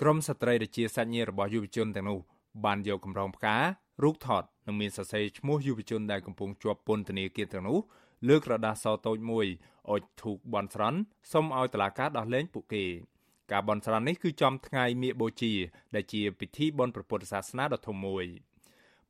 [0.00, 2.18] ក្រមស្ត្រីរាជាសាច់ញាតិរបស់យុវជនទាំងនោះ
[2.64, 3.56] បានយកកម្រងផ្កា
[4.02, 7.78] រូបថតនិងមានសរសេរឈ្មោះយុវជនដែលកំពុងជាប់ពន្ធនាគារទាំងនោះ
[8.28, 9.46] លើក្រដាសសតូចមួយ
[9.90, 10.98] អុចធូកបនស្រន់
[11.32, 12.84] សុំឲ្យតុលាការដោះលែងពួកគេ
[13.52, 15.52] ការបន់ស្រន់នេះគឺចំថ្ងៃមៀកបូជា
[15.94, 18.24] ដែលជាពិធីបុណ្យព្រះពុទ្ធសាសនាដ៏ធំមួយ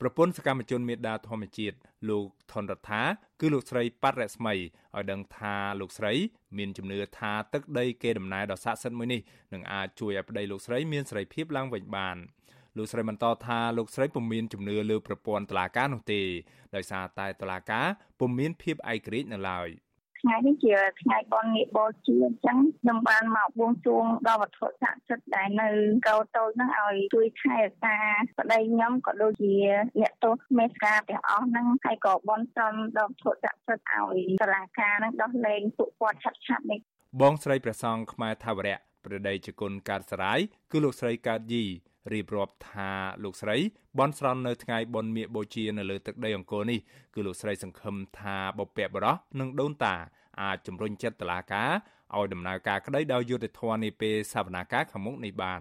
[0.00, 1.76] ប្រពន្ធសកម្មជនមេដាធម្មជាតិ
[2.10, 3.02] លោកថនរដ្ឋា
[3.40, 6.12] គឺលោកស្រីប៉ាត់រស្មីឲ្យដឹងថាលោកស្រី
[6.58, 9.20] មានជំនឿថាទឹកដីគេដំណើរដ៏ស័ក្តិសិទ្ធិមួយនេះ
[9.52, 12.16] នឹងអាចជួយឲ្យប្តីលោកស្រីមានសេរីភាពឡើងវិញបាន
[12.76, 16.22] លោកស្រីបន្តថាលោកស្រីពុំមានជំនឿលើប្រព័ន្ធតុលាការនោះទេ
[16.74, 17.86] ដោយសារតែតុលាការ
[18.20, 19.68] ពុំមានភាពឯករាជ្យនៅឡើយ
[20.26, 25.68] ថ្ងៃនេះជាថ្ងៃបន់ងាកបលជាអញ្ចឹងខ្ញុំបានមកបួងសួងដល់វត្ថុស័ក្តិសិទ្ធិដែលនៅ
[26.08, 27.96] កោតូចហ្នឹងឲ្យជួយថែរក្សា
[28.38, 29.54] ប្តីខ្ញុំក៏ដូចជា
[30.00, 36.80] អ្នកទោសមេស្ការទាំងអស់ហ្នឹងហើយក៏បន់សំដល់វត្ថុស័ក្តិសិទ្ធិឲ្យតុលាការហ្នឹងដោះលែងពួកគាត់ឆាប់ឆាប់នេះ
[37.20, 40.40] បងស្រីព្រះសង្ឃខ្មែរថាវរៈប្រដីជគុណកើតសរាយ
[40.72, 41.64] គឺលោកស្រីកើតយី
[42.12, 42.90] រៀបរាប់ថា
[43.24, 43.56] លោកស្រី
[43.98, 46.78] បន់ស្រន់នៅថ្ងៃបុណ្យមាឃបូជានៅលើទឹកដីអង្គរនេះ
[47.14, 49.94] គឺលោកស្រីសង្ឃឹមថាបពៈបរោះនិងដូនតា
[50.42, 51.70] អាចជំរុញចិត្តតឡាការ
[52.16, 55.60] ឲ្យដំណើរការក្តីដោយយុត្តិធម៌នាពេលសវនាការខាងមុខនេះបាន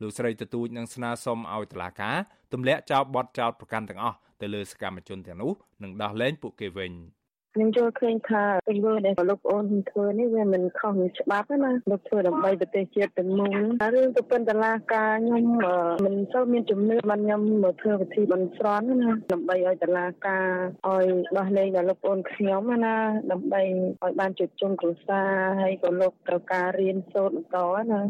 [0.00, 2.16] លោកស្រីទទូចនឹងស្នើសុំឲ្យតឡាការ
[2.52, 5.52] ទម្លាក់ចោលបទចោតប្រកាន់ទាំងអស់ទៅលើសកម្មជនទាំងនោះ
[5.82, 6.92] និងដោះលែងពួកគេវិញ។
[7.54, 13.56] ខ្ញុំយល់ឃើញថាទង្វើដែលលោកអូនធ្វើនេះវាមិនខុសពីច្បាប់ទេណាលោកធ្វើដើម្បីប្រទេសជាតិទាំងមូល
[13.94, 15.44] រឿងទៅពិនតឡាការខ្ញុំ
[16.04, 20.46] មិនសូវមានជំនឿបានខ្ញុំមកធ្វើពិធីបន់ស្រន់ណាដើម្បីឲ្យតឡាការ
[20.86, 21.04] ឲ្យ
[21.36, 22.96] ដោះលែងដល់លោកអូនខ្ញុំណា
[23.32, 23.62] ដើម្បី
[24.02, 25.30] ឲ្យបានជួបជុំគ្រួសារ
[25.60, 27.56] ហើយក៏លោកត្រូវការរៀនសូត្របន្ត
[27.90, 28.00] ណា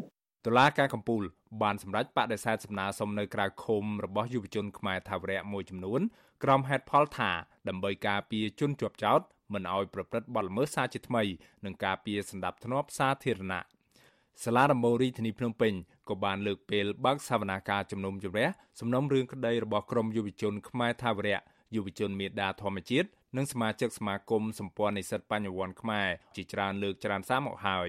[0.46, 1.22] តុលាការកំពូល
[1.62, 6.00] បានសម្រេចបដិសេធសំណើសុំនៅក្រៅឃុំរបស់យុវជនខ្មែរថាវរៈមួយចំនួន
[6.42, 7.30] ក្រុមហេតុផលថា
[7.68, 9.20] ដើម្បីការពារជនជាប់ចោត
[9.52, 11.22] មិនឲ្យប្រព្រឹត្តបទល្មើសសារជាថ្មី
[11.64, 13.62] និងការពារសន្តិភាពសាធារណៈ
[14.44, 15.72] សាលាដំបងរាជធានីភ្នំពេញ
[16.08, 18.48] ក៏បានលើកពេលបើកសវនាការជំនុំជម្រះ
[18.80, 21.38] សំណុំរឿងក្តីរបស់ក្រមយុវជនខ្មែរថាវរៈ
[21.74, 27.88] យុវជនមេដាធម្មជាតិនិងសមាជិកសមាគមសម្ព័ន្ធនិស្សិតបញ្ញវន្តខ្មែរជាច្រើនលើកច្រើនសារមកហើយ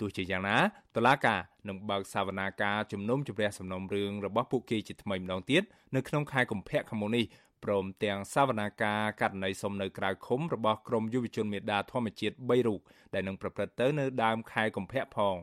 [0.00, 0.58] ទោះជាយ៉ាងណា
[0.94, 1.36] តឡាកា
[1.68, 5.62] នឹងបើកសវនាការជំនុំជម្រះសំណុំរឿងរបស់ពួកគេជាថ្មីម្ដងទៀត
[5.96, 7.24] នៅក្នុងខែកុម្ភៈខាងមុខនេះ
[7.64, 12.80] ព្រមទាំងសវនាការករណីសុំនៅក្រៅឃុំរបស់ក្រមយុវជនមេដាធម្មជាតិ3រូប
[13.14, 15.36] ដែលនឹងប្រព្រឹត្តទៅនៅដើមខែកុម្ភៈផង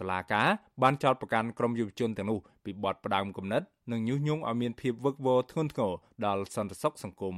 [0.00, 0.42] តឡាកា
[0.82, 5.92] បានចោទប្រកាន់ក្រមយុវជនទាំងនោះពីបទផ្ដាំគំនិតនិងញុះញង់ឲ្យមានភាពវឹកវរធ្ងន់ធ្ងរ
[6.26, 7.36] ដល់សន្តិសុខសង្គម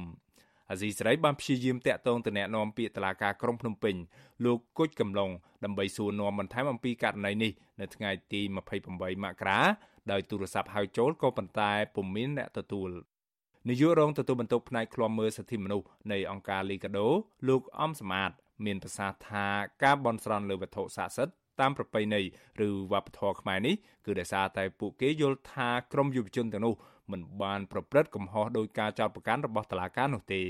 [0.69, 3.95] អាស៊ីសេរីបានព្យាយាមតាក់ទងទៅអ្នកនាំពាក្យតឡាការក្រុងភ្នំពេញ
[4.45, 5.29] លោកគុជកំឡុង
[5.63, 8.41] ដើម្បីសួរនាំបន្ថែមអំពីករណីនេះនៅថ្ងៃទី
[8.81, 9.59] 28មករា
[10.11, 12.89] ដោយទូរស័ព្ទហៅចូលក៏ប៉ុន្តែពុំមានអ្នកទទួល
[13.69, 17.07] នាយករងទទួលបន្ទុកផ្នែកឃ្លាំមើលសិទ្ធិមនុស្សនៃអង្គការលីកាដូ
[17.49, 18.31] លោកអំសមាត
[18.65, 19.45] មានប្រសាសន៍ថា
[19.83, 22.21] ការបន់ស្រន់លើវត្ថុស័ក្តិសិទ្ធិតាមប្រពៃណី
[22.67, 26.73] ឬវប្បធម៌ខ្មែរនេះគឺដោយសារតែពួកគេយល់ថាក្រមយុវជនទាំងនោះ
[27.11, 30.41] មិនបានប្រព្រឹត្តកំហុសដោយការចោទប្រកាន់របស់តុលាការនោះទេ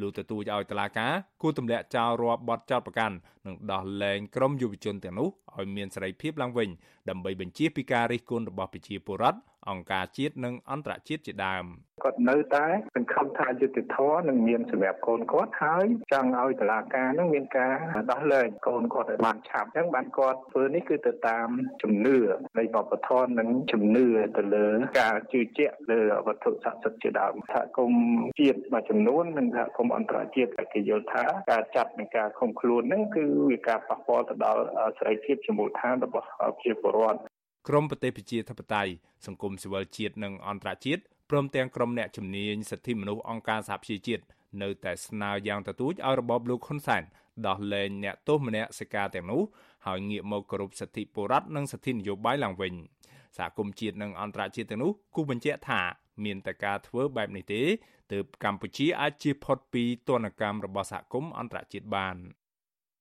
[0.00, 1.12] លោកទទូចឲ្យតុលាការ
[1.42, 3.14] គួរទម្លាក់ចោលរាល់បទចោទប្រកាន់
[3.46, 5.28] និងដោះលែងក្រុមយុវជនទាំងនោះ
[5.60, 6.68] ឲ្យមានសេរីភាពឡើងវិញ
[7.10, 9.38] ដើម្បីបញ្ជាពីការរិះគន់របស់ប្រជាពលរដ្ឋ
[9.70, 11.66] អង្គការជាតិនិងអន្តរជាតិជាដើម
[12.04, 17.74] គាត់នៅតែសង្ឃឹមថាយុត្តិធម៌នឹងមានសម្រាប់កូនគាត់ហើយចង់ឲ្យតុលាការនឹងមានការ
[18.10, 21.48] ដោះលែងកូនគាត់ឲ្យបានឆាប់អញ្ចឹងបានគាត់ធ្វើនេះគឺទៅតាម
[21.82, 22.16] ជំនឿ
[22.58, 24.66] នៃបព្វធម៌និងជំនឿទៅលើ
[25.00, 28.02] ការជឿជាក់លើវត្ថុស័ក្តិសិទ្ធិជាដើមសហគមន៍
[28.40, 34.62] ជាតិមួយចំនួននិងសហគមន៍អន្តរជាតិគេយល់ថាការចាប់និងការឃុំខ្លួនហ្នឹងគឺវាការប៉ះពាល់ទៅដល់
[34.98, 37.20] សេរីភាពជាមូលដ្ឋានរបស់ប្រជាពលរដ្ឋ
[37.68, 38.92] ក្រមប្រទេសប្រជាធិបតេយ្យ
[39.26, 44.24] សង្គមស៊ីវិលជាតិនិងអន្តរជាតិព្រមទាំងក្រុមអ្នកជំនាញសិទ្ធិមនុស្សអង្គការសហប្រជាជាតិ
[44.62, 47.02] នៅតែស្នើយ៉ាងទទូចឲ្យរបបលោកហ៊ុនសែន
[47.46, 49.42] ដោះលែងអ្នកទោសមនសិការទាំងនោះ
[49.86, 52.74] ហើយងាកមកគោរពសិទ្ធិពលរដ្ឋនិងសិទ្ធិនយោបាយឡើងវិញ
[53.38, 55.80] សហគមន៍ជាតិនិងអន្តរជាតិទាំងនោះគូបញ្ជាក់ថា
[56.24, 57.62] មានតែការធ្វើបែបនេះទេ
[58.12, 62.16] ទើបកម្ពុជាអាចជៀសផុតពីទណ្ឌកម្មរបស់សហគមន៍អន្តរជាតិបាន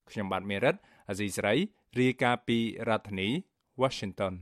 [0.09, 0.75] ខ្ញុំបាទមេរិត
[1.07, 1.55] អាស៊ីសេរី
[1.99, 2.57] រាយការណ៍ពី
[2.87, 3.29] រដ្ឋធានី
[3.81, 4.33] Washington